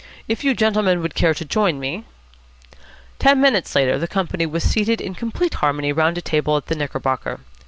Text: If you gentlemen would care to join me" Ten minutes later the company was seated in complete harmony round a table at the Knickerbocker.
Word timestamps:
If 0.27 0.43
you 0.43 0.55
gentlemen 0.55 1.03
would 1.03 1.13
care 1.13 1.35
to 1.35 1.45
join 1.45 1.79
me" 1.79 2.05
Ten 3.19 3.39
minutes 3.39 3.75
later 3.75 3.99
the 3.99 4.07
company 4.07 4.47
was 4.47 4.63
seated 4.63 4.99
in 4.99 5.13
complete 5.13 5.53
harmony 5.53 5.93
round 5.93 6.17
a 6.17 6.21
table 6.21 6.57
at 6.57 6.65
the 6.65 6.75
Knickerbocker. 6.75 7.39